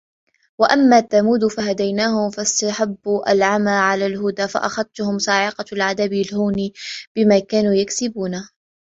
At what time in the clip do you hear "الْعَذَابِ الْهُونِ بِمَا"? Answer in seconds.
5.73-7.39